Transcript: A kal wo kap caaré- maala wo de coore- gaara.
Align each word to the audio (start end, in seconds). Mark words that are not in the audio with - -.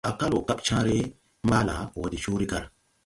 A 0.09 0.11
kal 0.19 0.31
wo 0.35 0.41
kap 0.49 0.59
caaré- 0.67 0.95
maala 1.49 1.75
wo 1.97 2.05
de 2.11 2.17
coore- 2.23 2.45
gaara. 2.51 2.67